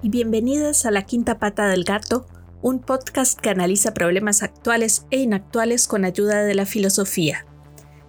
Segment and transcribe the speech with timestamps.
[0.00, 2.26] y bienvenidas a La Quinta Pata del Gato,
[2.62, 7.46] un podcast que analiza problemas actuales e inactuales con ayuda de la filosofía.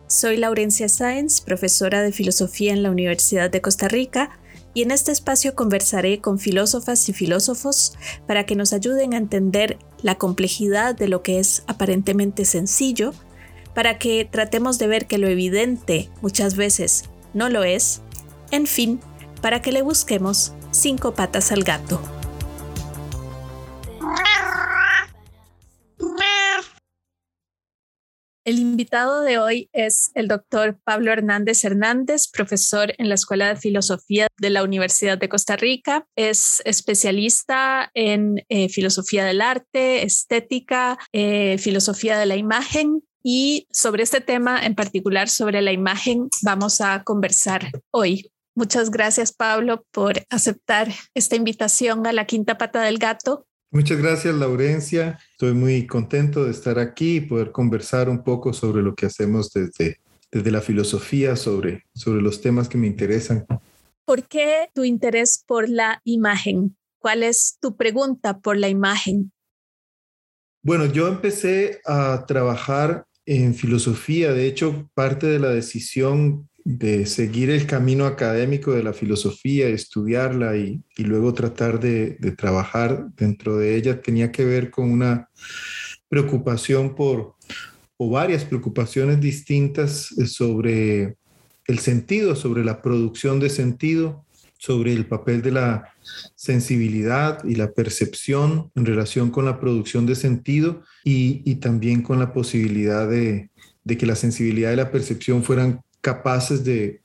[0.07, 4.39] Soy Laurencia Sáenz, profesora de filosofía en la Universidad de Costa Rica,
[4.75, 7.93] y en este espacio conversaré con filósofas y filósofos
[8.27, 13.13] para que nos ayuden a entender la complejidad de lo que es aparentemente sencillo,
[13.73, 18.01] para que tratemos de ver que lo evidente muchas veces no lo es,
[18.51, 18.99] en fin,
[19.41, 22.01] para que le busquemos cinco patas al gato.
[28.45, 33.57] El invitado de hoy es el doctor Pablo Hernández Hernández, profesor en la Escuela de
[33.57, 36.07] Filosofía de la Universidad de Costa Rica.
[36.15, 43.03] Es especialista en eh, filosofía del arte, estética, eh, filosofía de la imagen.
[43.21, 48.31] Y sobre este tema en particular, sobre la imagen, vamos a conversar hoy.
[48.59, 53.47] Muchas gracias, Pablo, por aceptar esta invitación a la quinta pata del gato.
[53.71, 55.17] Muchas gracias, Laurencia.
[55.31, 59.53] Estoy muy contento de estar aquí y poder conversar un poco sobre lo que hacemos
[59.53, 63.45] desde, desde la filosofía, sobre, sobre los temas que me interesan.
[64.03, 66.75] ¿Por qué tu interés por la imagen?
[66.97, 69.31] ¿Cuál es tu pregunta por la imagen?
[70.63, 74.33] Bueno, yo empecé a trabajar en filosofía.
[74.33, 80.55] De hecho, parte de la decisión de seguir el camino académico de la filosofía, estudiarla
[80.55, 85.29] y, luego tratar de, trabajar dentro de ella tenía que ver con una
[86.09, 87.33] preocupación por,
[87.97, 91.15] o varias preocupaciones distintas eh, sobre
[91.65, 94.23] el sentido, sobre la producción de sentido,
[94.59, 95.95] sobre el papel de la
[96.35, 102.31] sensibilidad y la percepción en relación con la producción de sentido y, también con la
[102.31, 103.49] posibilidad de,
[103.83, 107.01] de que la sensibilidad y la percepción fueran capaces de,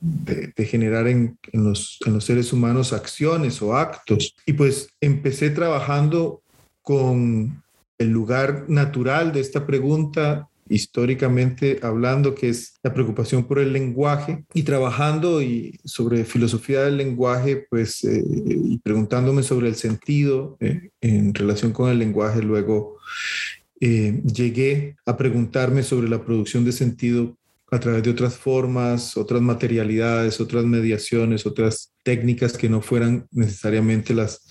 [0.56, 4.34] generar en, los, seres humanos acciones o actos.
[4.46, 6.42] Y pues empecé trabajando
[6.82, 7.62] con
[7.98, 14.44] el lugar natural de esta pregunta históricamente hablando, que es la preocupación por el lenguaje,
[14.54, 20.90] y trabajando y sobre filosofía del lenguaje, pues, eh, y preguntándome sobre el sentido eh,
[21.02, 22.96] en relación con el lenguaje, luego
[23.80, 27.36] eh, llegué a preguntarme sobre la producción de sentido
[27.74, 34.14] a través de otras formas, otras materialidades, otras mediaciones, otras técnicas que no fueran necesariamente
[34.14, 34.46] las,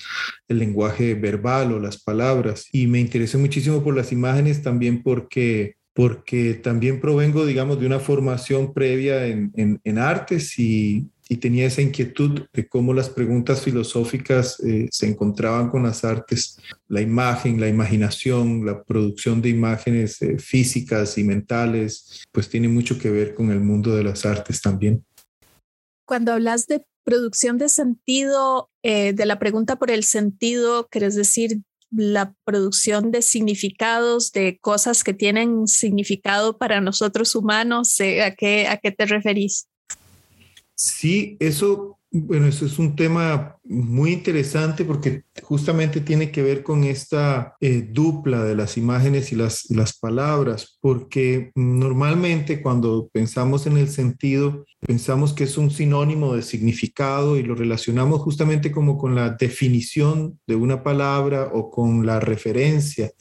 [0.47, 2.67] el lenguaje verbal o las palabras.
[2.71, 7.99] Y me interesé muchísimo por las imágenes también porque porque también provengo, digamos, de una
[7.99, 13.61] formación previa en, en, en artes y y tenía esa inquietud de cómo las preguntas
[13.61, 16.57] filosóficas eh, se encontraban con las artes,
[16.87, 22.99] la imagen, la imaginación, la producción de imágenes eh, físicas y mentales, pues tiene mucho
[22.99, 25.05] que ver con el mundo de las artes también.
[26.05, 31.61] Cuando hablas de producción de sentido, eh, de la pregunta por el sentido, ¿querés decir
[31.89, 37.99] la producción de significados, de cosas que tienen significado para nosotros humanos?
[38.01, 39.67] ¿A qué, a qué te referís?
[40.75, 46.83] Sí, eso, bueno, eso es un tema muy interesante porque justamente tiene que ver con
[46.83, 53.77] esta eh, dupla de las imágenes y las, las palabras, porque normalmente cuando pensamos en
[53.77, 59.15] el sentido, pensamos que es un sinónimo de significado y lo relacionamos justamente como con
[59.15, 63.11] la definición de una palabra o con la referencia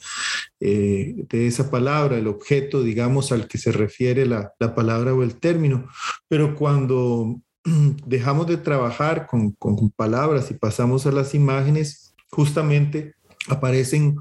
[0.59, 5.23] eh, de esa palabra, el objeto, digamos, al que se refiere la, la palabra o
[5.23, 5.87] el término.
[6.29, 7.41] Pero cuando
[8.05, 13.15] dejamos de trabajar con, con, palabras y pasamos a las imágenes, justamente
[13.47, 14.17] aparecen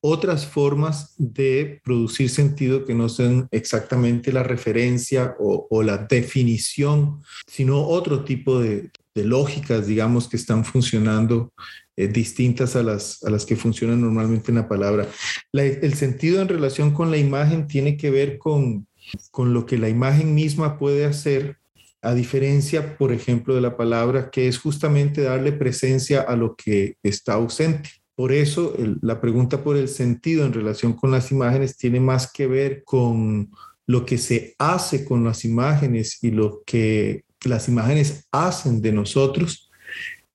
[0.00, 7.82] otras formas de producir sentido que no sean exactamente la referencia o, la definición, sino
[7.82, 11.52] otro tipo de, de, lógicas, digamos, que están funcionando
[11.96, 15.08] eh, distintas a las, a las que funcionan normalmente en la palabra.
[15.52, 18.86] el sentido en relación con la imagen tiene que ver con,
[19.30, 21.58] con lo que la imagen misma puede hacer
[22.06, 26.98] a diferencia, por ejemplo, de la palabra, que es justamente darle presencia a lo que
[27.02, 27.90] está ausente.
[28.14, 32.46] Por eso la pregunta por el sentido en relación con las imágenes tiene más que
[32.46, 33.50] ver con
[33.86, 39.68] lo que se hace con las imágenes y lo que las imágenes hacen de nosotros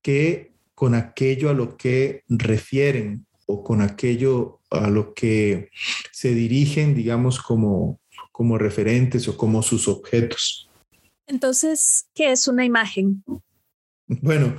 [0.01, 5.69] que con aquello a lo que refieren o con aquello a lo que
[6.11, 8.01] se dirigen, digamos, como,
[8.33, 10.67] como referentes o como sus objetos.
[11.31, 13.23] Entonces, ¿qué es una imagen?
[14.05, 14.57] Bueno,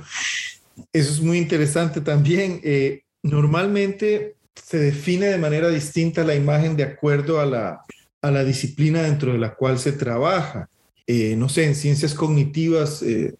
[0.91, 2.59] eso es muy interesante también.
[2.63, 7.81] Eh, normalmente se define de manera distinta la imagen de acuerdo a la,
[8.23, 10.67] a la disciplina dentro de la cual se trabaja.
[11.05, 13.35] Eh, no sé, en ciencias cognitivas eh,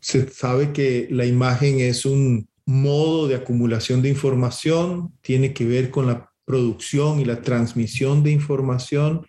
[0.00, 5.90] se sabe que la imagen es un modo de acumulación de información, tiene que ver
[5.90, 9.26] con la producción y la transmisión de información.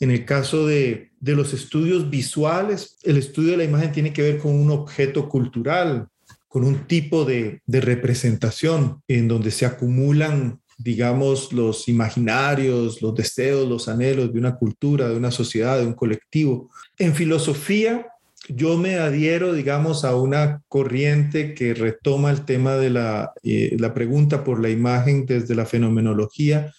[0.00, 4.38] En el caso de, los estudios visuales, el estudio de la imagen tiene que ver
[4.38, 6.08] con un objeto cultural,
[6.48, 13.68] con un tipo de, de representación en donde se acumulan digamos, los imaginarios, los deseos,
[13.68, 16.70] los anhelos de una cultura, de una sociedad, de un colectivo.
[16.98, 18.11] En filosofía,
[18.54, 23.94] yo me adhiero, digamos, a una corriente que retoma el tema de la, eh, la
[23.94, 26.72] pregunta por la imagen desde la fenomenología.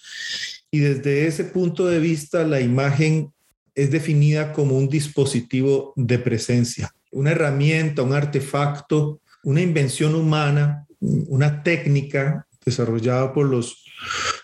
[0.72, 3.32] Y desde ese punto de vista, la imagen
[3.76, 11.64] es definida como un dispositivo de presencia, una herramienta, un artefacto, una invención humana, una
[11.64, 13.84] técnica desarrollada por los,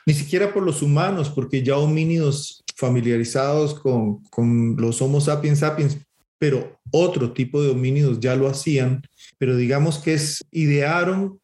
[0.06, 5.98] ni siquiera por los humanos, porque ya homínidos familiarizados con, con los Homo sapiens sapiens
[6.40, 9.04] pero otro tipo de homínidos ya lo hacían,
[9.38, 11.40] pero digamos que es, idearon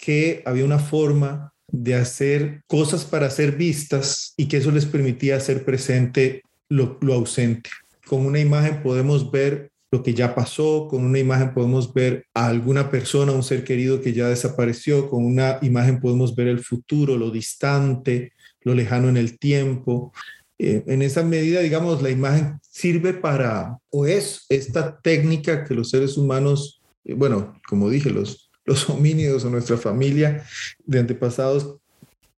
[0.00, 5.36] que había una forma de hacer cosas para ser vistas y que eso les permitía
[5.36, 7.70] hacer presente lo, lo ausente.
[8.06, 12.48] Con una imagen podemos ver lo que ya pasó, con una imagen podemos ver a
[12.48, 17.16] alguna persona, un ser querido que ya desapareció, con una imagen podemos ver el futuro,
[17.16, 18.32] lo distante,
[18.62, 20.12] lo lejano en el tiempo.
[20.58, 25.90] Eh, en esa medida, digamos, la imagen sirve para, o es esta técnica que los
[25.90, 30.46] seres humanos, eh, bueno, como dije, los, los homínidos o nuestra familia
[30.84, 31.76] de antepasados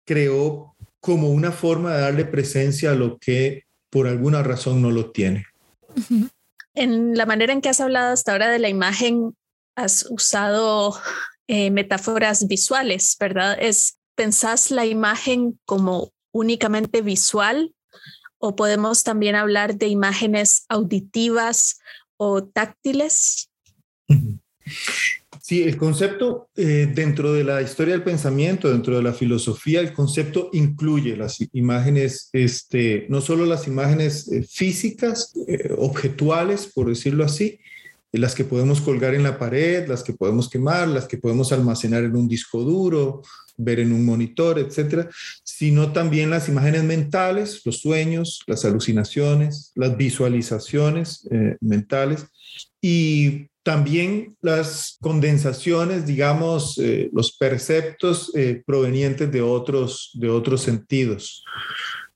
[0.05, 5.11] creó como una forma de darle presencia a lo que por alguna razón no lo
[5.11, 5.45] tiene.
[6.73, 9.35] En la manera en que has hablado hasta ahora de la imagen,
[9.75, 10.95] has usado
[11.47, 13.57] eh, metáforas visuales, ¿verdad?
[13.59, 17.74] Es, ¿Pensás la imagen como únicamente visual
[18.39, 21.79] o podemos también hablar de imágenes auditivas
[22.17, 23.49] o táctiles.
[25.41, 29.93] Sí, el concepto eh, dentro de la historia del pensamiento, dentro de la filosofía, el
[29.93, 37.23] concepto incluye las imágenes, este, no solo las imágenes eh, físicas, eh, objetuales, por decirlo
[37.23, 37.59] así,
[38.17, 42.03] las que podemos colgar en la pared, las que podemos quemar, las que podemos almacenar
[42.03, 43.21] en un disco duro,
[43.57, 45.09] ver en un monitor, etcétera,
[45.43, 52.25] sino también las imágenes mentales, los sueños, las alucinaciones, las visualizaciones eh, mentales
[52.81, 61.43] y también las condensaciones, digamos, eh, los perceptos eh, provenientes de otros, de otros sentidos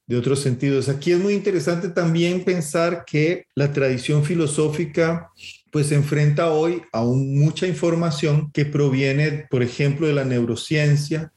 [0.09, 0.89] de otros sentidos.
[0.89, 5.29] Aquí es muy interesante también pensar que la tradición filosófica
[5.71, 11.31] pues se enfrenta hoy a mucha información que proviene, por ejemplo, de la neurociencia,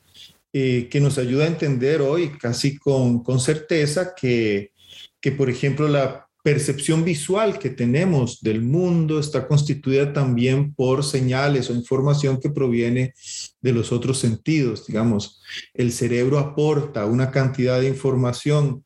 [0.53, 4.73] eh, que nos ayuda a entender hoy casi con, con certeza que,
[5.21, 11.71] que, por ejemplo, la percepción visual que tenemos del mundo está constituida también por señales
[11.71, 13.15] o información que proviene
[13.61, 14.87] de los otros sentidos.
[14.87, 15.41] Digamos,
[15.73, 18.85] el cerebro aporta una cantidad de información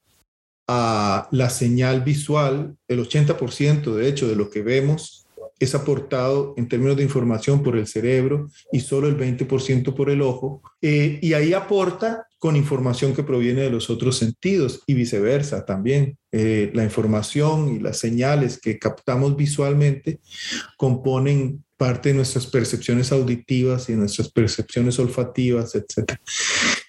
[0.68, 5.25] a la señal visual, el 80% de hecho de lo que vemos
[5.58, 10.22] es aportado en términos de información por el cerebro y solo el 20% por el
[10.22, 10.62] ojo.
[10.82, 16.18] Eh, y ahí aporta con información que proviene de los otros sentidos y viceversa también.
[16.30, 20.20] Eh, la información y las señales que captamos visualmente
[20.76, 26.18] componen parte de nuestras percepciones auditivas y nuestras percepciones olfativas, etc.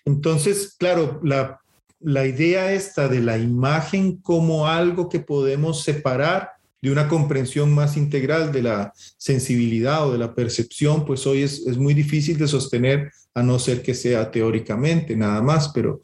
[0.05, 1.59] Entonces, claro, la,
[1.99, 7.97] la idea esta de la imagen como algo que podemos separar de una comprensión más
[7.97, 13.11] integral de la sensibilidad o de la percepción, pues hoy es, muy difícil de sostener
[13.33, 16.01] a no ser que sea teóricamente nada más, pero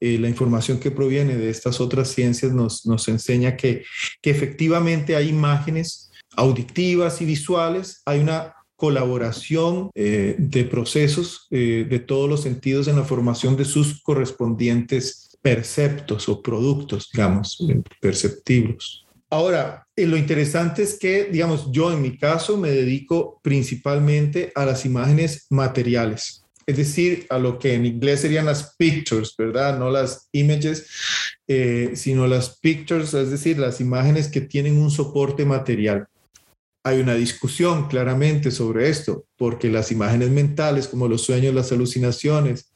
[0.00, 3.84] eh, la información que proviene de estas otras ciencias nos, nos enseña que,
[4.20, 11.98] que efectivamente hay imágenes auditivas y visuales, hay una colaboración eh, de procesos eh, de
[12.00, 17.58] todos los sentidos en la formación de sus correspondientes perceptos o productos, digamos,
[18.00, 19.03] perceptibles.
[19.34, 24.64] Ahora, eh, lo interesante es que, digamos, yo en mi caso me dedico principalmente a
[24.64, 29.76] las imágenes materiales, es decir, a lo que en inglés serían las pictures, ¿verdad?
[29.76, 30.86] No las images,
[31.48, 36.06] eh, sino las pictures, es decir, las imágenes que tienen un soporte material.
[36.84, 42.70] Hay una discusión claramente sobre esto, porque las imágenes mentales, como los sueños, las alucinaciones,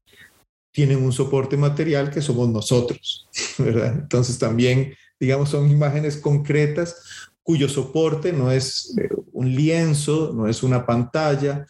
[0.73, 3.95] tienen un soporte material que somos nosotros, ¿verdad?
[3.97, 10.63] Entonces también digamos, son imágenes concretas cuyo soporte no es eh, un lienzo, no es
[10.63, 11.67] una pantalla,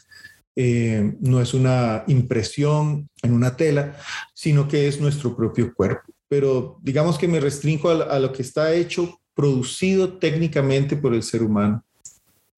[0.57, 3.97] eh, no es una impresión en una tela,
[4.35, 6.13] sino que es nuestro propio cuerpo.
[6.27, 11.45] Pero digamos que me restringo a, lo que está hecho, producido técnicamente por el ser
[11.45, 11.85] humano.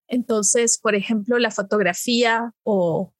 [0.08, 3.12] Entonces, por ejemplo, la fotografía o,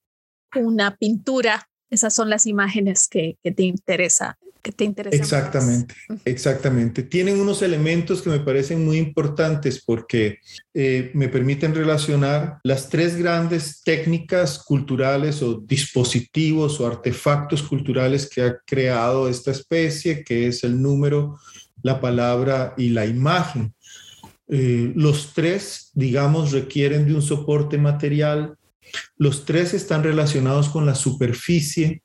[0.55, 5.15] una pintura, esas son las imágenes que, que te interesa que te interesa.
[5.15, 7.03] Exactamente, exactamente.
[7.03, 10.39] Tienen unos elementos que me parecen muy importantes porque
[10.73, 18.41] eh, me permiten relacionar las tres grandes técnicas culturales o dispositivos o artefactos culturales que
[18.43, 21.39] ha creado esta especie, que es el número,
[21.81, 23.73] la palabra y la imagen.
[24.47, 28.57] Eh, los tres, digamos, requieren de un soporte material.
[29.17, 32.03] Los tres están relacionados con la superficie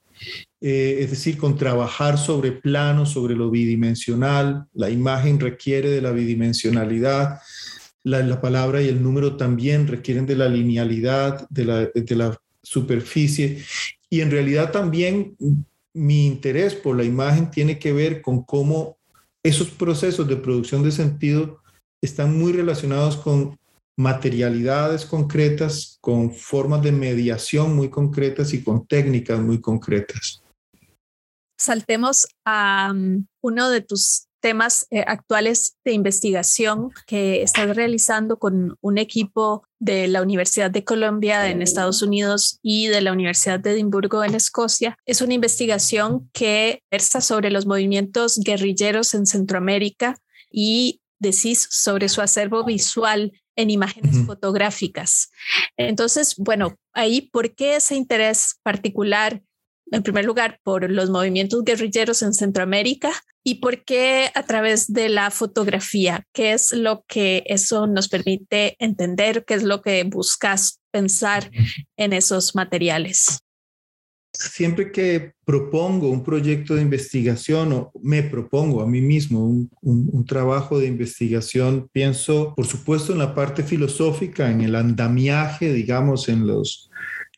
[0.61, 4.66] eh, es decir, con trabajar sobre planos, sobre lo bidimensional.
[4.73, 7.40] La imagen requiere de la bidimensionalidad.
[8.02, 11.64] La, palabra y el número también requieren de la linealidad, de
[12.16, 13.64] la superficie.
[14.08, 15.37] Y en realidad también
[15.92, 18.99] mi interés por la imagen tiene que ver con cómo
[19.42, 21.61] esos procesos de producción de sentido
[22.00, 23.58] están muy relacionados con
[23.97, 30.43] materialidades concretas, con formas de mediación muy concretas y con técnicas muy concretas
[31.59, 38.76] saltemos a um, uno de tus temas eh, actuales de investigación que estás realizando con
[38.81, 43.73] un equipo de la Universidad de Columbia en Estados Unidos y de la Universidad de
[43.73, 44.97] Edimburgo en Escocia.
[45.05, 50.17] Es una investigación que versa sobre los movimientos guerrilleros en Centroamérica
[50.50, 55.31] y decís sobre su acervo visual en imágenes fotográficas.
[55.77, 59.43] Entonces, bueno, ahí, ¿por qué ese interés particular
[59.93, 63.13] en primer lugar, por los movimientos guerrilleros en Centroamérica
[63.45, 68.77] y por qué a través de la fotografía, qué es lo que eso nos permite
[68.81, 71.51] entender, qué es lo que buscas pensar
[71.97, 73.46] en esos materiales.
[74.38, 80.78] Siempre que propongo un proyecto de investigación o me propongo a mí mismo un, trabajo
[80.78, 86.90] de investigación, pienso, por supuesto, en la parte filosófica, en el andamiaje, digamos, en los,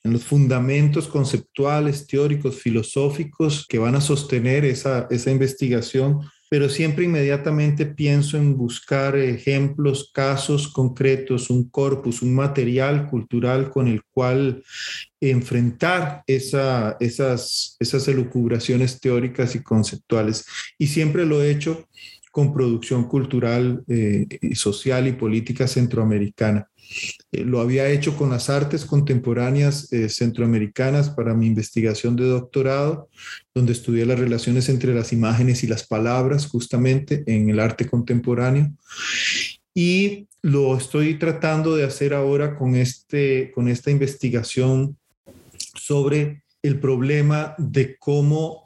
[0.02, 7.04] en los fundamentos conceptuales, teóricos, filosóficos que van a sostener esa, esa investigación, pero siempre
[7.04, 14.62] inmediatamente pienso en buscar ejemplos, casos concretos, un corpus, un material cultural con el cual
[15.20, 20.46] enfrentar esa, esas, esas elucubraciones teóricas y conceptuales.
[20.78, 21.86] Y siempre lo he hecho
[22.30, 26.68] con producción cultural, eh, social y política centroamericana.
[27.32, 33.08] Eh, lo había hecho con las artes contemporáneas eh, centroamericanas para mi investigación de doctorado,
[33.54, 38.72] donde estudié las relaciones entre las imágenes y las palabras justamente en el arte contemporáneo.
[39.74, 44.96] Y lo estoy tratando de hacer ahora con, este, con esta investigación
[45.74, 48.64] sobre el problema de cómo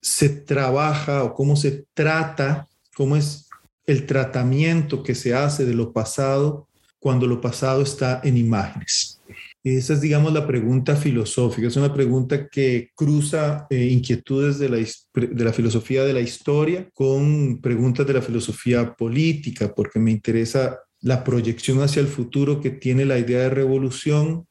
[0.00, 3.48] se trabaja o cómo se trata, cómo es
[3.86, 6.68] el tratamiento que se hace de lo pasado
[7.04, 9.20] cuando lo pasado está en imágenes?
[9.62, 11.68] Esa es, digamos, la pregunta filosófica.
[11.68, 16.88] Es una pregunta que cruza eh, inquietudes de la, de la filosofía de la historia
[16.94, 22.70] con preguntas de la filosofía política, porque me interesa la proyección hacia el futuro que
[22.70, 24.46] tiene la idea de revolución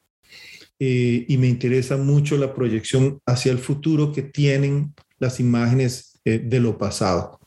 [0.77, 6.37] eh, y me interesa mucho la proyección hacia el futuro que tienen las imágenes eh,
[6.37, 7.39] de lo pasado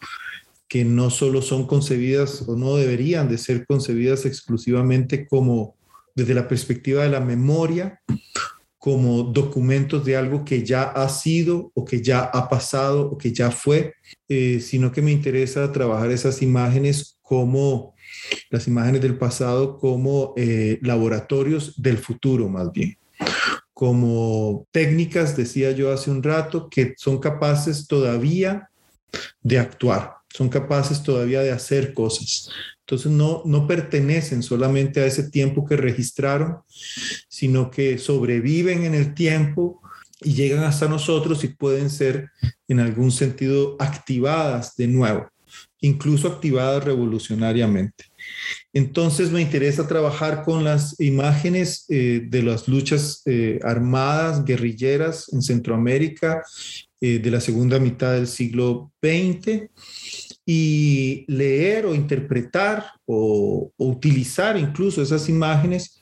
[0.69, 5.77] que no solo son concebidas o no deberían de ser concebidas exclusivamente como
[6.15, 8.01] desde la perspectiva de la memoria,
[8.79, 13.33] como documentos de algo que ya ha sido o que ya ha pasado o que
[13.33, 13.95] ya fue,
[14.29, 17.95] eh, sino que me interesa trabajar esas imágenes como
[18.51, 22.97] las imágenes del pasado como eh, laboratorios del futuro más bien.
[23.75, 28.71] Como técnicas, decía yo hace un rato, que son capaces todavía
[29.43, 32.51] de actuar son capaces todavía de hacer cosas.
[32.81, 36.59] Entonces no, no pertenecen solamente a ese tiempo que registraron,
[37.29, 39.83] sino que sobreviven en el tiempo
[40.23, 42.31] y llegan hasta nosotros y pueden ser
[42.69, 45.29] en algún sentido activadas de nuevo,
[45.81, 48.05] incluso activadas revolucionariamente.
[48.73, 55.43] Entonces me interesa trabajar con las imágenes eh, de las luchas eh, armadas, guerrilleras en
[55.43, 56.43] Centroamérica
[57.01, 59.69] eh, de la segunda mitad del siglo XX
[60.47, 66.01] y leer o interpretar o, utilizar incluso esas imágenes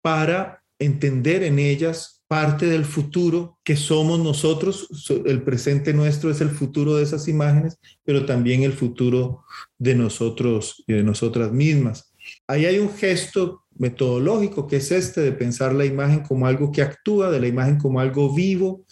[0.00, 4.88] para entender en ellas parte del futuro que somos nosotros,
[5.26, 9.44] el presente nuestro es el futuro de esas imágenes, pero también el futuro
[9.78, 12.12] de nosotros y de nosotras mismas.
[12.48, 16.82] Ahí hay un gesto metodológico, que es este de pensar la imagen como algo que
[16.82, 18.84] actúa, de la imagen como algo vivo,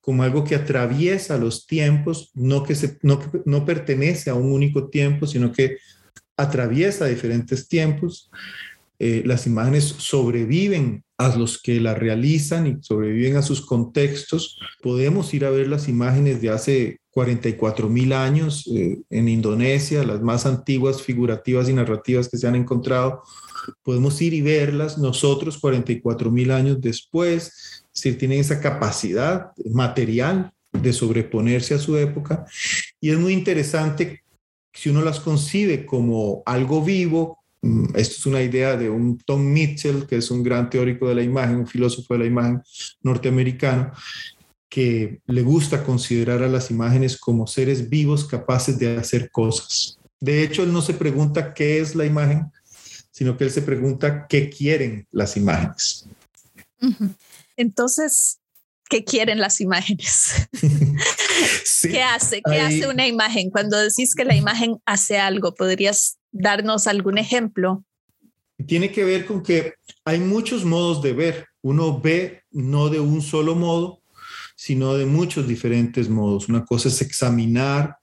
[0.00, 4.88] como algo que atraviesa los tiempos, no que se, no, no pertenece a un único
[4.88, 5.78] tiempo, sino que
[6.36, 8.30] atraviesa diferentes tiempos.
[9.00, 14.58] eh, las imágenes sobreviven a los que las realizan y sobreviven a sus contextos.
[14.82, 20.20] Podemos ir a ver las imágenes de hace 44 mil años eh, en Indonesia, las
[20.20, 23.24] más antiguas figurativas y narrativas que se han encontrado.
[23.82, 30.92] Podemos ir y verlas nosotros 44 mil años después, si tienen esa capacidad material de
[30.92, 32.46] sobreponerse a su época.
[33.00, 34.22] Y es muy interesante
[34.72, 39.44] si uno las concibe como algo vivo, mm, esto es una idea de un Tom
[39.44, 42.62] Mitchell, que es un gran teórico de la imagen, un filósofo de la imagen
[43.02, 43.90] norteamericano,
[44.68, 49.98] que le gusta considerar a las imágenes como seres vivos capaces de hacer cosas.
[50.20, 52.50] De hecho, él no se pregunta qué es la imagen,
[53.10, 56.06] sino que él se pregunta qué quieren las imágenes.
[57.56, 58.38] Entonces,
[58.88, 60.48] ¿qué quieren las imágenes?
[61.82, 62.42] ¿Qué hace?
[62.42, 63.50] ¿Qué hace una imagen?
[63.50, 67.84] Cuando decís que la imagen hace algo, ¿podrías darnos algún ejemplo?
[68.66, 71.46] Tiene que ver con que hay muchos modos de ver.
[71.62, 74.00] Uno ve no de un solo modo,
[74.58, 76.48] sino de muchos diferentes modos.
[76.48, 77.98] Una cosa es examinar,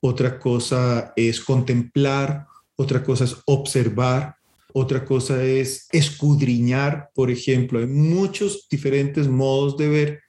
[0.00, 2.46] otra cosa es contemplar,
[2.76, 4.36] otra cosa es observar,
[4.74, 7.78] otra cosa es escudriñar, por ejemplo.
[7.78, 10.20] Hay muchos diferentes modos de ver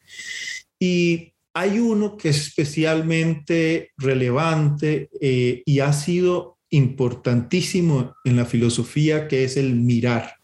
[0.79, 9.27] y hay uno que es especialmente relevante eh, y ha sido importantísimo en la filosofía,
[9.27, 10.35] que es el mirar.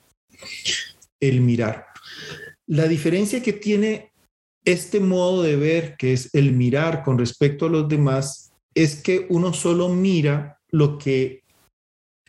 [1.21, 1.85] El mirar.
[2.67, 4.10] La diferencia que tiene
[4.65, 9.25] este modo de ver, que es el mirar con respecto a los demás, es que
[9.29, 11.43] uno solo mira lo que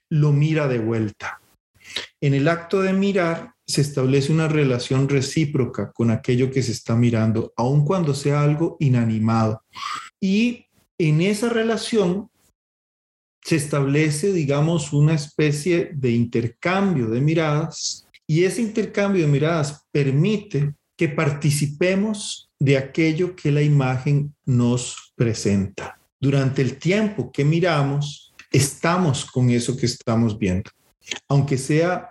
[0.09, 1.41] lo mira de vuelta.
[2.21, 6.95] En el acto de mirar se establece una relación recíproca con aquello que se está
[6.95, 9.63] mirando, aun cuando sea algo inanimado.
[10.21, 10.67] Y
[10.99, 12.29] en esa relación
[13.43, 20.75] se establece, digamos, una especie de intercambio de miradas y ese intercambio de miradas permite
[21.03, 25.99] que participemos de aquello que la imagen nos presenta.
[26.21, 30.71] Durante el tiempo que miramos, estamos con eso que estamos viendo.
[31.27, 32.09] Aunque sea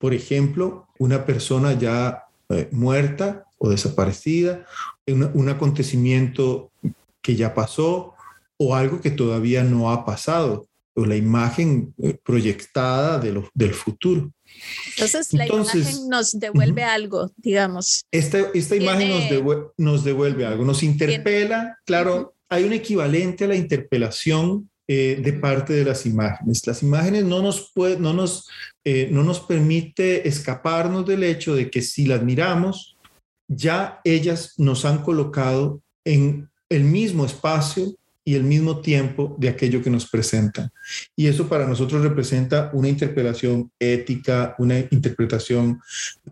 [0.00, 4.64] por ejemplo, una persona ya eh, muerta o desaparecida,
[5.06, 6.72] un, acontecimiento
[7.20, 8.14] que ya pasó
[8.56, 10.66] o algo que todavía no ha pasado,
[11.00, 14.30] o la imagen eh, proyectada de del futuro.
[14.96, 18.04] Entonces, la imagen nos devuelve algo, digamos.
[18.10, 23.48] Esta, esta imagen nos, devuelve, nos devuelve algo, nos interpela, claro, hay un equivalente a
[23.48, 26.66] la interpelación eh, de parte de las imágenes.
[26.66, 28.48] Las imágenes no nos, puede, no, nos,
[28.84, 32.96] eh, no nos permite escaparnos del hecho de que si las miramos,
[33.48, 39.82] ya ellas nos han colocado en el mismo espacio y el mismo tiempo de aquello
[39.82, 40.70] que nos presentan.
[41.16, 45.80] Y eso para nosotros representa una interpretación ética, una interpretación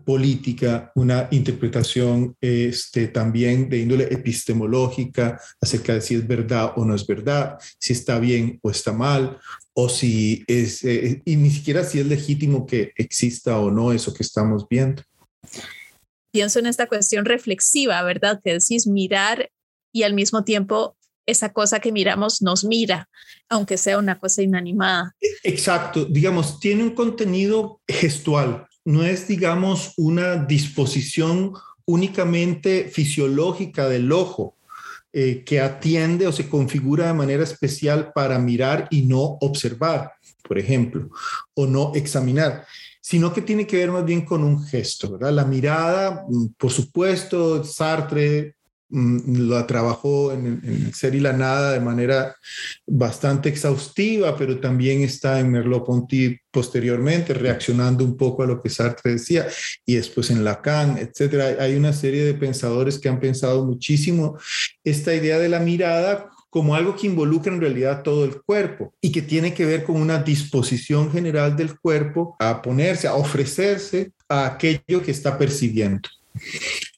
[0.05, 6.95] política, una interpretación este, también de índole epistemológica acerca de si es verdad o no
[6.95, 9.39] es verdad, si está bien o está mal,
[9.73, 14.13] o si es, eh, y ni siquiera si es legítimo que exista o no eso
[14.13, 15.03] que estamos viendo.
[16.31, 18.39] Pienso en esta cuestión reflexiva, ¿verdad?
[18.43, 19.49] Que decís mirar
[19.91, 20.95] y al mismo tiempo
[21.29, 23.09] esa cosa que miramos nos mira,
[23.47, 25.15] aunque sea una cosa inanimada.
[25.43, 31.53] Exacto, digamos, tiene un contenido gestual, no es, digamos, una disposición
[31.85, 34.55] únicamente fisiológica del ojo.
[35.11, 40.11] Eh, que atiende o se configura de manera especial para mirar y no observar,
[40.47, 41.09] por ejemplo,
[41.55, 42.67] o no examinar,
[43.01, 45.31] sino que tiene que ver más bien con un gesto, ¿verdad?
[45.31, 48.57] La mirada, mm, por supuesto, Sartre
[48.89, 52.35] la trabajó en, en, Ser y la Nada de manera
[52.87, 59.11] bastante exhaustiva, pero también está en Merleau-Ponty posteriormente, reaccionando un poco a lo que Sartre
[59.11, 59.47] decía,
[59.85, 61.63] y después en Lacan, etcétera.
[61.63, 64.37] Hay una serie de pensadores que han pensado muchísimo
[64.83, 69.11] esta idea de la mirada como algo que involucra en realidad todo el cuerpo y
[69.11, 74.47] que tiene que ver con una disposición general del cuerpo a ponerse, a ofrecerse a
[74.47, 76.09] aquello que está percibiendo.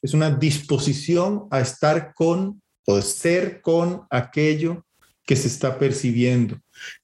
[0.00, 4.84] Es una disposición a estar con o ser con aquello
[5.24, 6.58] que se está percibiendo,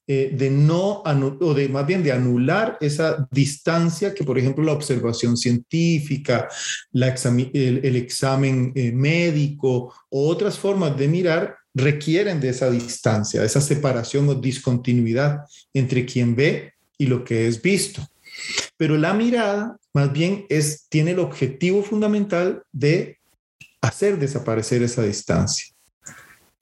[0.06, 4.72] eh, de no, o de más bien de anular esa distancia que, por ejemplo, la
[4.72, 6.48] observación científica,
[6.92, 13.60] el, examen eh, médico o otras formas de mirar requieren de esa distancia, de esa
[13.60, 18.04] separación o discontinuidad entre quien ve y lo que es visto.
[18.76, 23.18] Pero la mirada más bien es, tiene el objetivo fundamental de
[23.80, 25.66] hacer desaparecer esa distancia.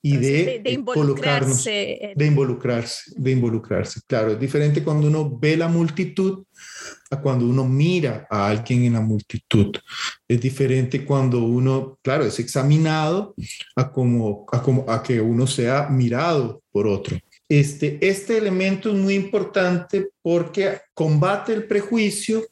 [0.02, 4.00] y de, de, involucrarnos, de involucrarse, de involucrarse.
[4.06, 6.44] Claro, es diferente cuando uno ve la multitud
[7.10, 9.76] a cuando uno mira a alguien en la multitud.
[10.28, 13.34] Es diferente cuando uno, claro, es examinado
[13.74, 17.18] a como a, como, a que uno sea mirado por otro.
[17.48, 22.44] Este, este elemento es muy importante porque combate el prejuicio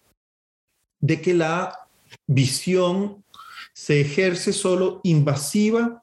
[1.04, 1.86] de que la
[2.26, 3.22] visión
[3.74, 6.02] se ejerce solo invasiva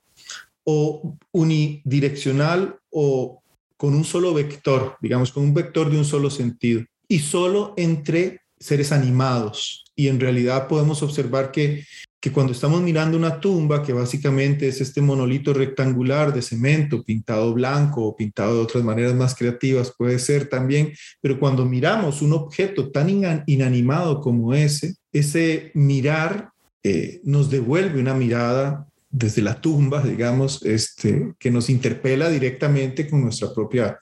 [0.64, 3.42] o unidireccional o
[3.78, 8.42] con un solo vector, digamos, con un vector de un solo sentido, y solo entre
[8.60, 9.86] seres animados.
[9.96, 11.84] Y en realidad podemos observar que,
[12.22, 17.52] que cuando estamos mirando una tumba, que básicamente es este monolito rectangular de cemento pintado
[17.52, 22.34] blanco o pintado de otras maneras más creativas, puede ser también, pero cuando miramos un
[22.34, 23.10] objeto tan
[23.48, 26.52] inanimado como ese, ese mirar
[26.84, 33.24] eh, nos devuelve una mirada desde la tumba, digamos, este, que nos interpela directamente con
[33.24, 34.00] nuestra propia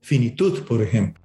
[0.00, 1.20] finitud, por ejemplo.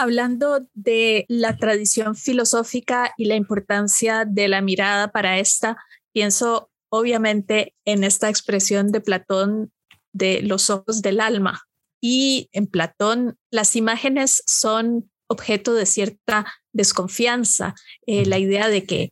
[0.00, 5.76] Hablando de la tradición filosófica y la importancia de la mirada para esta,
[6.12, 9.72] pienso obviamente en esta expresión de Platón
[10.12, 11.64] de los ojos del alma.
[12.00, 17.74] Y en Platón las imágenes son objeto de cierta desconfianza,
[18.06, 19.10] eh, la idea de que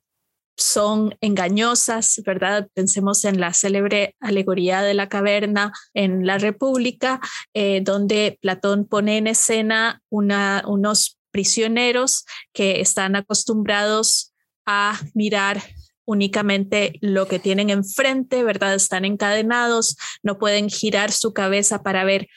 [0.57, 2.69] son engañosas, ¿verdad?
[2.75, 7.21] Pensemos en la célebre alegoría de la caverna en la República,
[7.55, 14.33] eh, donde Platón pone en escena unos prisioneros que están acostumbrados
[14.65, 15.63] a mirar
[16.07, 18.75] únicamente lo que tienen enfrente, ¿verdad?
[18.75, 22.29] Están encadenados, no pueden girar su cabeza para ver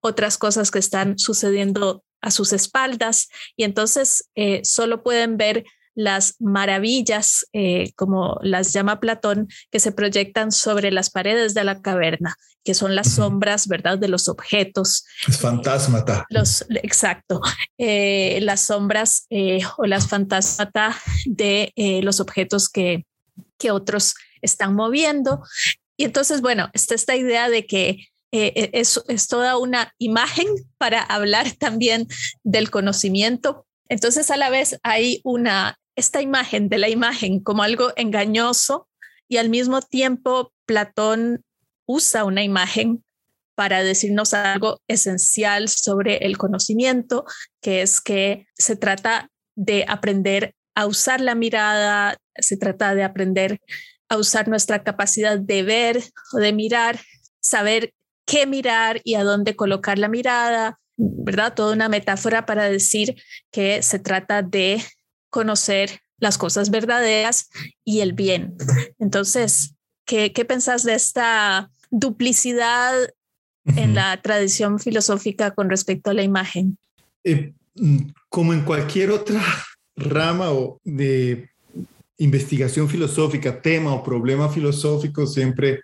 [0.00, 5.64] otras cosas que están sucediendo a sus espaldas y entonces eh, solo pueden ver
[5.98, 11.82] las maravillas, eh, como las llama Platón, que se proyectan sobre las paredes de la
[11.82, 15.04] caverna, que son las sombras, ¿verdad?, de los objetos.
[15.26, 16.24] Es fantasmata.
[16.28, 17.40] Los, exacto,
[17.78, 19.26] eh, las sombras
[19.76, 21.72] o las fantasmata de
[22.04, 23.04] los objetos que,
[23.58, 25.42] que otros están moviendo.
[25.96, 31.02] Y entonces, bueno, está esta idea de que eh, es, es, toda una imagen para
[31.02, 32.06] hablar también
[32.44, 33.66] del conocimiento.
[33.88, 38.88] Entonces, a la vez hay una, esta imagen de la imagen como algo engañoso
[39.26, 41.44] y al mismo tiempo Platón
[41.86, 43.04] usa una imagen
[43.56, 47.24] para decirnos algo esencial sobre el conocimiento,
[47.60, 53.58] que es que se trata de aprender a usar la mirada, se trata de aprender
[54.08, 56.00] a usar nuestra capacidad de ver
[56.32, 57.00] o de mirar,
[57.40, 57.92] saber
[58.24, 61.54] qué mirar y a dónde colocar la mirada, ¿verdad?
[61.54, 63.16] Toda una metáfora para decir
[63.50, 64.80] que se trata de
[65.30, 67.48] conocer las cosas verdaderas
[67.84, 68.56] y el bien.
[68.98, 72.94] Entonces, ¿qué, qué pensás de esta duplicidad
[73.76, 76.78] en la tradición filosófica con respecto a la imagen?
[77.24, 79.42] Eh, mm, como en cualquier otra
[79.96, 81.50] rama o de
[82.18, 85.80] investigación filosófica, tema o problema filosófico, siempre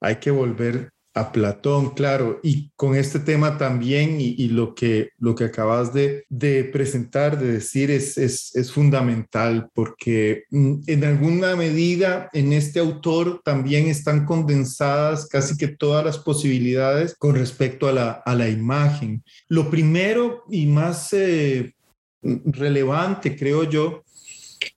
[0.00, 5.36] hay que volver a Platón, claro, y con este tema también y, lo, que, lo
[5.36, 6.24] que acabas de,
[6.72, 13.86] presentar, de decir, es, es, fundamental porque mm, en alguna medida en este autor también
[13.86, 19.22] están condensadas casi que todas las posibilidades con respecto a la, a la imagen.
[19.48, 21.74] Lo primero y más eh,
[22.22, 24.02] relevante, creo yo,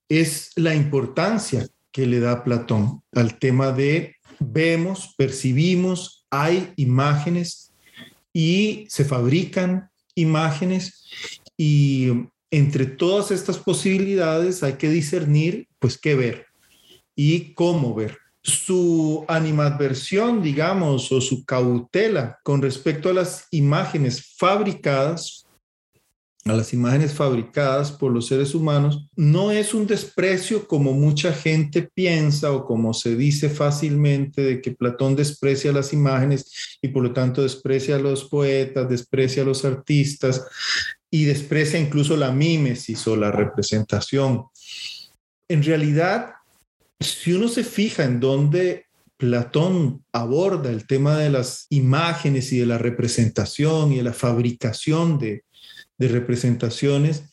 [0.08, 7.74] es la importancia que le da Platón al tema de vemos, percibimos, hay imágenes
[8.34, 11.06] y se fabrican imágenes
[11.58, 12.12] y
[12.52, 16.46] entre todas estas posibilidades hay que discernir pues qué ver
[17.16, 18.18] y cómo ver.
[18.42, 25.47] Su animadversión, digamos, o su cautela con respecto a las imágenes fabricadas
[26.50, 31.82] a las imágenes fabricadas por los seres humanos, no es un desprecio como mucha gente
[31.82, 37.14] piensa o como se dice fácilmente de que Platón desprecia las imágenes y por lo
[37.14, 40.46] tanto desprecia a los poetas, desprecia a los artistas
[41.10, 44.46] y desprecia incluso la mímesis o la representación.
[45.48, 46.34] En realidad,
[47.00, 52.68] si uno se fija en dónde Platón aborda el tema de las imágenes y de
[52.68, 55.44] la representación y de la fabricación de,
[55.98, 57.24] de representaciones,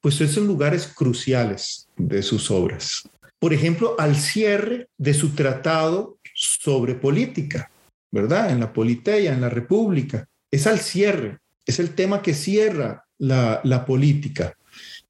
[0.00, 3.08] pues son lugares cruciales de sus obras.
[3.38, 7.70] Por ejemplo, al cierre de su tratado sobre política,
[8.10, 8.50] ¿verdad?
[8.50, 10.26] En la Politeia, en la República.
[10.50, 14.54] Es al cierre, es el tema que cierra la, la política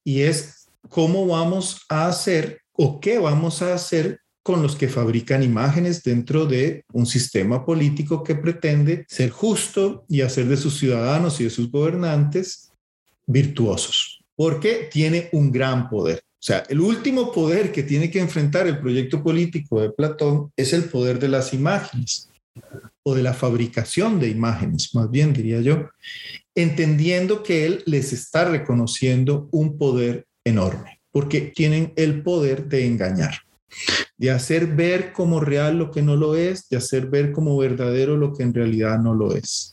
[0.03, 5.43] y es cómo vamos a hacer o qué vamos a hacer con los que fabrican
[5.43, 11.41] imágenes dentro de un sistema político que pretende ser justo y hacer de sus ciudadanos
[11.41, 12.71] y de sus gobernantes
[13.27, 16.19] virtuosos, porque tiene un gran poder.
[16.19, 20.73] O sea, el último poder que tiene que enfrentar el proyecto político de Platón es
[20.73, 22.29] el poder de las imágenes
[23.03, 25.89] o de la fabricación de imágenes, más bien diría yo,
[26.55, 33.45] entendiendo que él les está reconociendo un poder enorme, porque tienen el poder de engañar
[34.17, 38.17] de hacer ver como real lo que no lo es, de hacer ver como verdadero
[38.17, 39.73] lo que en realidad no lo es.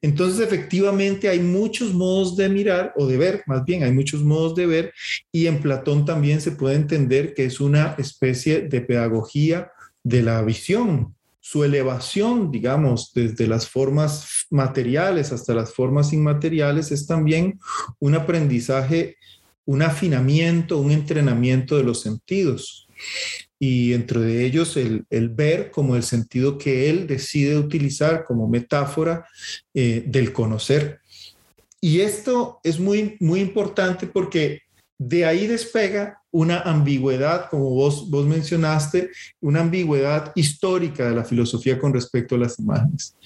[0.00, 4.54] Entonces, efectivamente, hay muchos modos de mirar o de ver, más bien, hay muchos modos
[4.54, 4.94] de ver,
[5.30, 9.70] y en Platón también se puede entender que es una especie de pedagogía
[10.02, 17.06] de la visión, su elevación, digamos, desde las formas materiales hasta las formas inmateriales, es
[17.06, 17.60] también
[18.00, 19.16] un aprendizaje,
[19.64, 22.85] un afinamiento, un entrenamiento de los sentidos
[23.58, 29.26] y entre ellos el, ver como el sentido que él decide utilizar como metáfora
[29.74, 31.00] eh, del conocer.
[31.80, 34.62] Y esto es muy, muy importante porque
[34.98, 41.78] de ahí despega una ambigüedad, como vos, vos mencionaste, una ambigüedad histórica de la filosofía
[41.78, 43.16] con respecto a las imágenes.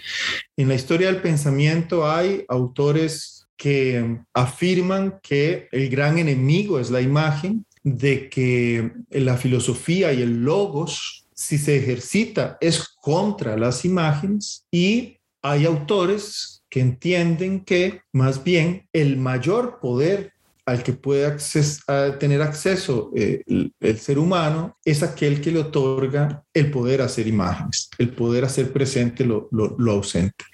[0.56, 7.00] En la historia del pensamiento hay autores que afirman que el gran enemigo es la
[7.00, 14.66] imagen de que la filosofía y el logos, si se ejercita, es contra las imágenes
[14.70, 20.32] y hay autores que entienden que más bien el mayor poder
[20.66, 21.36] al que puede
[22.18, 27.88] tener acceso eh, el, ser humano es aquel que le otorga el poder hacer imágenes,
[27.98, 29.48] el poder hacer presente lo,
[29.88, 30.44] ausente.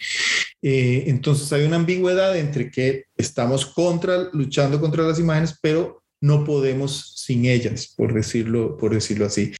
[0.62, 6.44] Eh, entonces hay una ambigüedad entre que estamos contra, luchando contra las imágenes, pero no
[6.44, 9.54] podemos sin ellas, por decirlo, por decirlo así.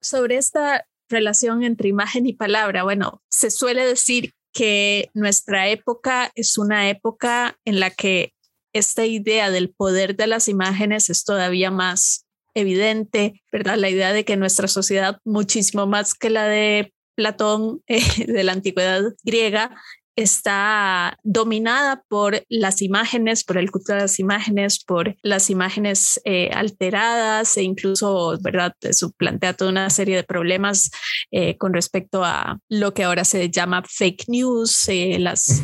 [0.00, 6.58] Sobre esta relación entre imagen y palabra, bueno, se suele decir que nuestra época es
[6.58, 8.32] una época en la que
[8.72, 13.76] esta idea del poder de las imágenes es todavía más evidente, ¿verdad?
[13.76, 18.52] La idea de que nuestra sociedad, muchísimo más que la de Platón eh, de la
[18.52, 19.76] antigüedad griega,
[20.16, 26.50] está dominada por las imágenes, por el culto de las imágenes, por las imágenes eh,
[26.52, 28.74] alteradas e incluso, ¿verdad?
[28.80, 30.90] Eso plantea toda una serie de problemas
[31.30, 35.62] eh, con respecto a lo que ahora se llama fake news, eh, las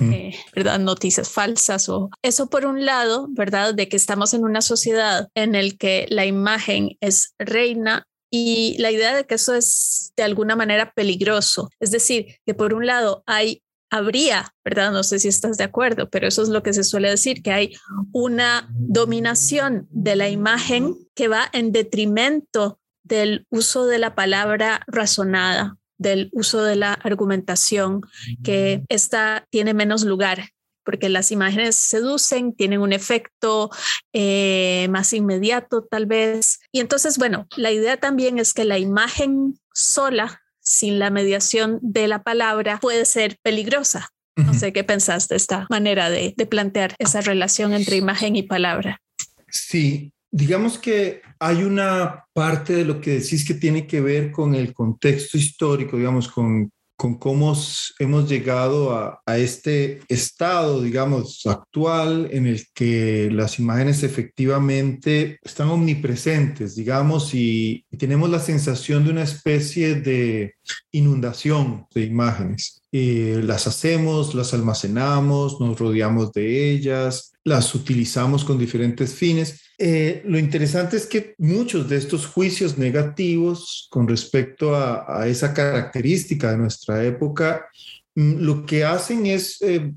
[0.55, 0.79] ¿verdad?
[0.79, 3.75] noticias falsas o eso por un lado, ¿verdad?
[3.75, 8.91] De que estamos en una sociedad en el que la imagen es reina y la
[8.91, 11.71] idea de que eso es de alguna manera peligroso.
[11.81, 14.93] Es decir, que por un lado hay habría, ¿verdad?
[14.93, 17.53] No sé si estás de acuerdo, pero eso es lo que se suele decir, que
[17.53, 17.75] hay
[18.13, 25.77] una dominación de la imagen que va en detrimento del uso de la palabra razonada,
[25.97, 28.03] del uso de la argumentación,
[28.45, 30.51] que esta tiene menos lugar
[30.89, 33.69] porque las imágenes seducen, tienen un efecto
[34.15, 36.61] eh, más inmediato tal vez.
[36.73, 42.09] Y entonces, bueno, la idea también es que la imagen sola sin la mediación de
[42.09, 44.11] la palabra puede ser peligrosa.
[44.37, 49.01] No sé qué pensaste de esta manera de, plantear esa relación entre imagen y palabra.
[49.49, 54.55] Sí, digamos que hay una parte de lo que decís que tiene que ver con
[54.55, 57.57] el contexto histórico, digamos, con con cómo
[58.01, 66.75] hemos llegado a, este estado, digamos, actual en el que las imágenes efectivamente están omnipresentes,
[66.75, 70.55] digamos, y, tenemos la sensación de una especie de
[70.93, 72.83] inundación de imágenes.
[72.93, 80.23] Eh, las hacemos, las almacenamos, nos rodeamos de ellas, las utilizamos con diferentes fines eh,
[80.25, 86.59] lo interesante es que muchos de estos juicios negativos con respecto a, esa característica de
[86.59, 87.69] nuestra época,
[88.17, 89.93] mm, lo que hacen es eh,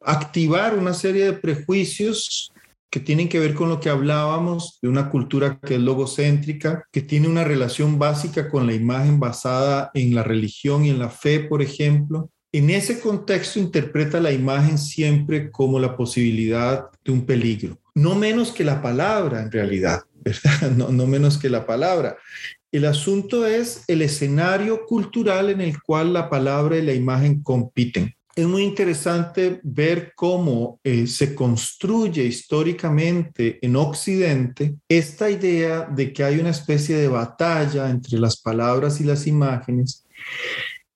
[0.00, 2.52] activar una serie de prejuicios
[2.90, 7.02] que tienen que ver con lo que hablábamos de una cultura que es logocéntrica, que
[7.02, 11.40] tiene una relación básica con la imagen basada en la religión y en la fe,
[11.40, 12.30] por ejemplo.
[12.52, 18.52] En ese contexto interpreta la imagen siempre como la posibilidad de un peligro no menos
[18.52, 20.70] que la palabra en realidad, ¿verdad?
[20.76, 22.16] No, no, menos que la palabra.
[22.72, 28.14] El asunto es el escenario cultural en el cual la palabra y la imagen compiten.
[28.34, 36.22] Es muy interesante ver cómo eh, se construye históricamente en Occidente esta idea de que
[36.22, 40.06] hay una especie de batalla entre las palabras y las imágenes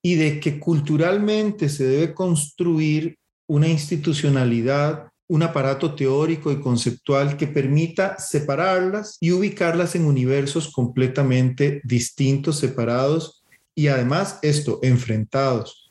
[0.01, 7.47] y de que culturalmente se debe construir una institucionalidad un aparato teórico y conceptual que
[7.47, 13.42] permita separarlas y ubicarlas en universos completamente distintos, separados
[13.75, 15.90] y además esto, enfrentados.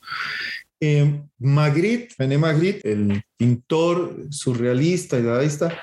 [0.85, 5.79] Eh, Magritte, René Magritte, el pintor surrealista y dadaísta,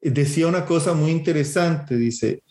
[0.00, 2.42] decía una cosa muy interesante, dice,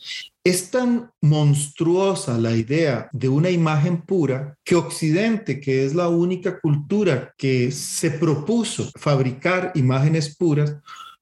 [0.42, 6.62] es tan monstruosa la idea de una imagen pura que Occidente, que es la única
[6.62, 10.78] cultura que se propuso fabricar imágenes puras,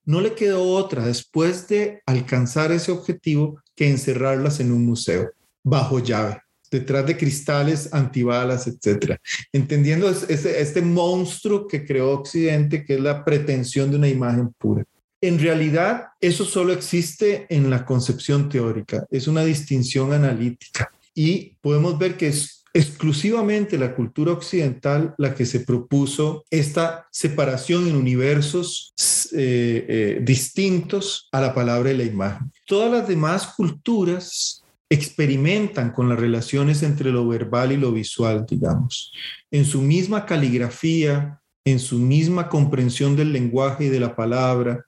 [0.05, 5.31] no le quedó otra después de alcanzar ese objetivo que encerrarlas en un museo
[5.63, 9.19] bajo llave detrás de cristales antibalas, etcétera.
[9.51, 14.83] Entendiendo este, este monstruo que creó Occidente, que es la pretensión de una imagen pura.
[15.19, 21.97] En realidad, eso solo existe en la concepción teórica, es una distinción analítica y podemos
[21.97, 28.93] ver que es exclusivamente la cultura occidental la que se propuso esta separación en universos
[29.33, 32.51] eh, eh, distintos a la palabra y la imagen.
[32.65, 39.11] Todas las demás culturas experimentan con las relaciones entre lo verbal y lo visual, digamos.
[39.51, 44.85] En su misma caligrafía, en su misma comprensión del lenguaje y de la palabra,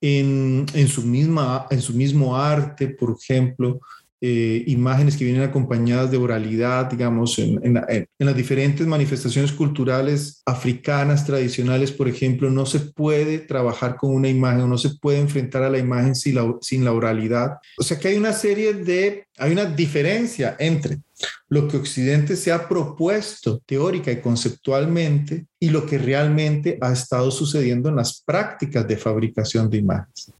[0.00, 3.80] en, su, misma, en su mismo arte, por ejemplo,
[4.24, 7.74] eh, imágenes que vienen acompañadas de oralidad, digamos, en,
[8.18, 14.68] las diferentes manifestaciones culturales africanas tradicionales, por ejemplo, no se puede trabajar con una imagen,
[14.68, 17.56] no se puede enfrentar a la imagen sin la, sin la oralidad.
[17.76, 20.98] O sea que hay una serie de, hay una diferencia entre
[21.48, 27.30] lo que Occidente se ha propuesto teórica y conceptualmente y lo que realmente ha estado
[27.30, 30.32] sucediendo en las prácticas de fabricación de imágenes.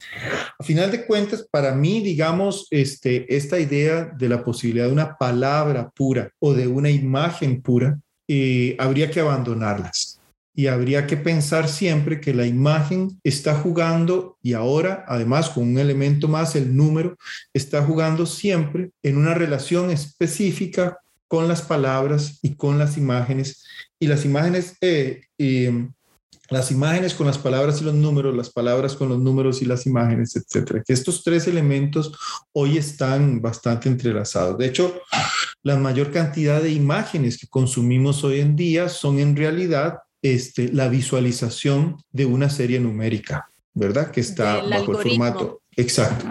[0.59, 5.17] A final de cuentas, para mí, digamos, este, esta idea de la posibilidad de una
[5.17, 10.12] palabra pura o de una imagen pura, eh, habría que abandonarlas
[10.55, 15.79] y habría que pensar siempre que la imagen está jugando y ahora además con un
[15.79, 17.17] elemento más, el número,
[17.55, 23.65] está jugando siempre en una relación específica con las palabras y con las imágenes
[23.99, 25.23] y las imágenes eh,
[26.53, 29.87] las imágenes con las palabras y los números, las palabras con los números y las
[29.87, 30.83] imágenes, etcétera.
[30.87, 32.13] Que estos tres elementos
[32.53, 34.59] hoy están bastante entrelazados.
[34.59, 35.01] De hecho,
[35.63, 40.89] la mayor cantidad de imágenes que consumimos hoy en día son en realidad este, la
[40.89, 44.11] visualización de una serie numérica, ¿verdad?
[44.11, 45.63] Que está bajo el formato.
[45.77, 46.27] Exacto.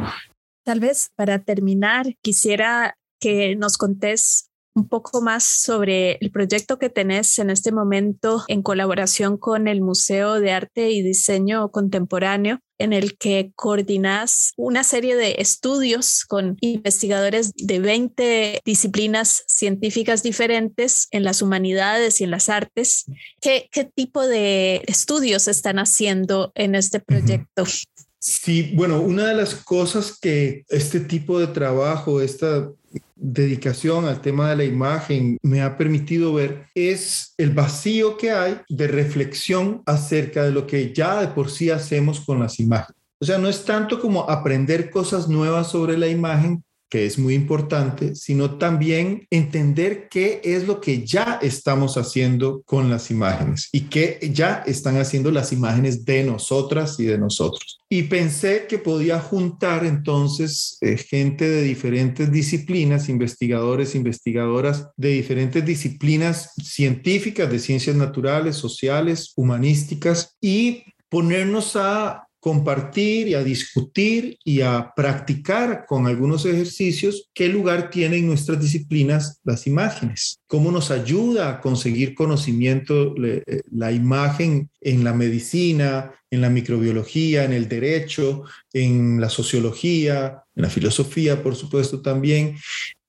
[0.64, 6.90] Tal vez para terminar, quisiera que nos contés un poco más sobre el proyecto que
[6.90, 12.94] tenés en este momento en colaboración con el Museo de Arte y Diseño Contemporáneo, en
[12.94, 21.24] el que coordinas una serie de estudios con investigadores de 20 disciplinas científicas diferentes en
[21.24, 23.06] las humanidades y en las artes.
[23.40, 27.66] ¿Qué, qué tipo de estudios están haciendo en este proyecto?
[28.20, 32.72] Sí, bueno, una de las cosas que este tipo de trabajo, esta
[33.22, 38.58] dedicación al tema de la imagen me ha permitido ver es el vacío que hay
[38.68, 43.00] de reflexión acerca de lo que ya de por sí hacemos con las imágenes.
[43.20, 47.36] O sea, no es tanto como aprender cosas nuevas sobre la imagen, que es muy
[47.36, 53.84] importante, sino también entender qué es lo que ya estamos haciendo con las imágenes y
[53.84, 57.80] qué ya están haciendo las imágenes de nosotras y de nosotros.
[57.90, 65.66] Y pensé que podía juntar entonces eh, gente de diferentes disciplinas, investigadores, investigadoras de diferentes
[65.66, 74.62] disciplinas científicas, de ciencias naturales, sociales, humanísticas, y ponernos a compartir y a discutir y
[74.62, 81.50] a practicar con algunos ejercicios qué lugar tienen nuestras disciplinas las imágenes, cómo nos ayuda
[81.50, 88.44] a conseguir conocimiento eh, la imagen en la medicina, en la microbiología, en el derecho,
[88.74, 92.58] en la sociología, en la filosofía, por supuesto también,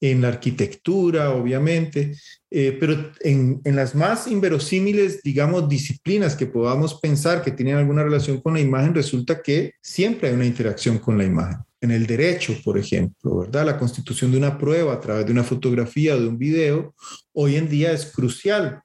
[0.02, 2.16] en la arquitectura, obviamente,
[2.50, 8.02] eh, pero en, en, las más inverosímiles, digamos, disciplinas que podamos pensar que tienen alguna
[8.02, 11.58] relación con la imagen, resulta que siempre hay una interacción con la imagen.
[11.80, 13.64] En el derecho, por ejemplo, ¿verdad?
[13.64, 16.94] La constitución de una prueba a través de una fotografía o de un video,
[17.32, 18.82] hoy en día es crucial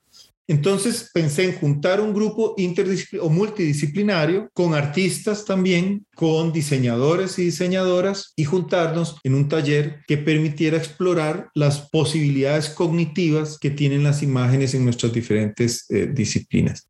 [0.47, 8.33] entonces pensé en juntar un grupo o multidisciplinario con artistas también, con diseñadores y diseñadoras
[8.35, 14.73] y juntarnos en un taller que permitiera explorar las posibilidades cognitivas que tienen las imágenes
[14.73, 16.87] en nuestras diferentes eh, disciplinas.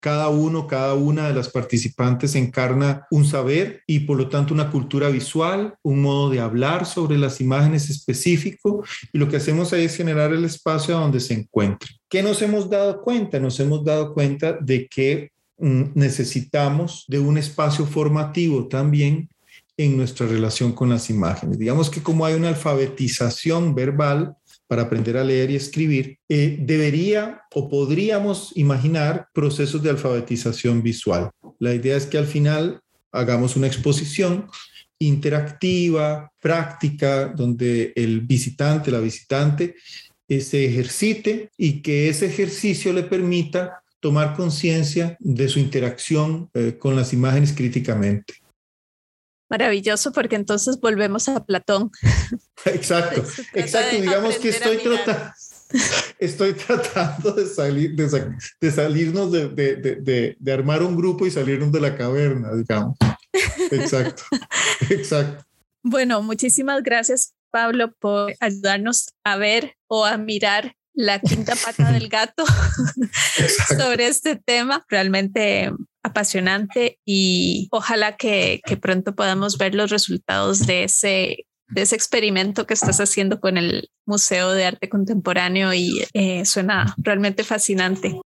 [0.00, 4.70] Cada uno, cada una de las participantes encarna un saber y por lo tanto una
[4.70, 9.84] cultura visual, un modo de hablar sobre las imágenes específico y lo que hacemos ahí
[9.84, 11.90] es generar el espacio a donde se encuentren.
[12.08, 13.40] ¿Qué nos hemos dado cuenta?
[13.40, 19.28] Nos hemos dado cuenta de que mm, necesitamos de un espacio formativo también
[19.76, 21.58] en nuestra relación con las imágenes.
[21.58, 24.34] Digamos que como hay una alfabetización verbal
[24.68, 31.30] para aprender a leer y escribir, eh, debería o podríamos imaginar procesos de alfabetización visual.
[31.58, 34.46] La idea es que al final hagamos una exposición
[34.98, 39.74] interactiva, práctica, donde el visitante, la visitante,
[40.28, 46.76] eh, se ejercite y que ese ejercicio le permita tomar conciencia de su interacción eh,
[46.78, 48.34] con las imágenes críticamente.
[49.48, 51.90] Maravilloso, porque entonces volvemos a Platón.
[52.64, 53.24] Exacto,
[53.54, 53.96] exacto.
[53.96, 55.32] Digamos que estoy tratando,
[56.18, 61.80] estoy tratando de salir, de, salirnos de, de, de, armar un grupo y salirnos de
[61.80, 62.96] la caverna, digamos.
[63.70, 64.24] Exacto,
[64.90, 65.44] exacto.
[65.82, 72.08] Bueno, muchísimas gracias, Pablo, por ayudarnos a ver o a mirar la quinta pata del
[72.08, 72.44] gato
[73.78, 74.84] sobre este tema.
[74.88, 75.72] Realmente
[76.18, 82.74] apasionante y ojalá que, pronto podamos ver los resultados de ese, de ese experimento que
[82.74, 88.20] estás haciendo con el Museo de Arte Contemporáneo y eh, suena realmente fascinante.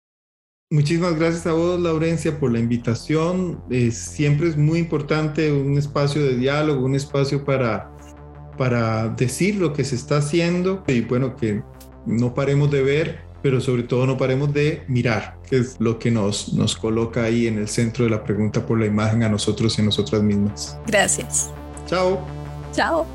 [0.70, 3.64] Muchísimas gracias a vos, Laurencia, por la invitación.
[3.90, 7.90] siempre es muy importante un espacio de diálogo, un espacio para,
[8.58, 11.62] para decir lo que se está haciendo y bueno, que
[12.04, 16.10] no paremos de ver pero sobre todo no paremos de mirar, que es lo que
[16.10, 19.78] nos, nos coloca ahí en el centro de la pregunta por la imagen a nosotros
[19.78, 20.78] y a nosotras mismas.
[20.86, 21.50] Gracias.
[21.86, 22.20] Chao.
[22.72, 23.06] Chao.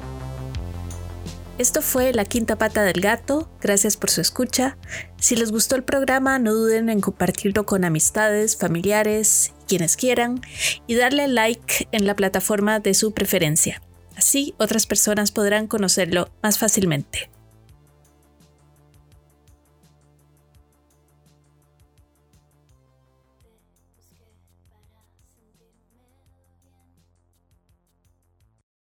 [1.59, 3.47] Esto fue La Quinta Pata del Gato.
[3.61, 4.76] Gracias por su escucha.
[5.19, 10.41] Si les gustó el programa, no duden en compartirlo con amistades, familiares, quienes quieran,
[10.88, 13.84] y darle like en la plataforma de su preferencia.
[14.17, 17.30] Así otras personas podrán conocerlo más fácilmente.